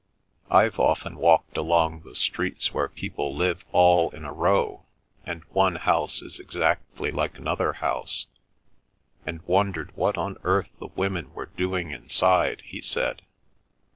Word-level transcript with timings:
"I've 0.49 0.79
often 0.79 1.15
walked 1.17 1.57
along 1.57 2.01
the 2.01 2.15
streets 2.15 2.73
where 2.73 2.87
people 2.89 3.35
live 3.35 3.63
all 3.71 4.09
in 4.09 4.25
a 4.25 4.33
row, 4.33 4.81
and 5.27 5.43
one 5.51 5.75
house 5.75 6.23
is 6.23 6.39
exactly 6.39 7.11
like 7.11 7.37
another 7.37 7.73
house, 7.73 8.25
and 9.27 9.43
wondered 9.43 9.91
what 9.95 10.17
on 10.17 10.37
earth 10.41 10.69
the 10.79 10.87
women 10.87 11.31
were 11.35 11.51
doing 11.55 11.91
inside," 11.91 12.63
he 12.65 12.81
said. 12.81 13.21